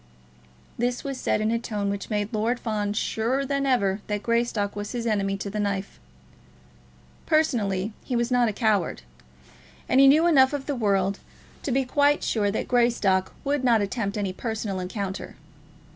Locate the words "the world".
10.65-11.19